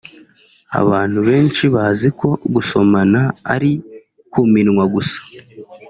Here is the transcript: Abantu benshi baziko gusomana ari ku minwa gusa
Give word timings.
Abantu 0.81 1.19
benshi 1.29 1.63
baziko 1.75 2.27
gusomana 2.53 3.21
ari 3.53 3.71
ku 4.31 4.39
minwa 4.51 4.83
gusa 4.93 5.19